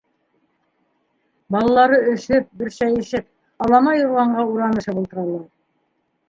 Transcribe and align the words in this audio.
Балалары 1.55 1.99
өшөп, 2.13 2.47
бөршәйешеп, 2.61 3.29
алама 3.67 3.95
юрғанға 3.99 4.47
уранышып 4.55 5.03
ултыралар. 5.05 5.47